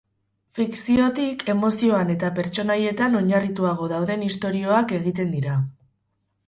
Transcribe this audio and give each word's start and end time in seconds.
Fikziotik, 0.59 1.43
emozioan 1.53 2.09
eta 2.15 2.31
pertsonaietan 2.39 3.19
oinarrituago 3.21 3.93
dauden 3.95 4.27
istorioak 4.31 4.97
egiten 5.03 5.35
dira. 5.37 5.63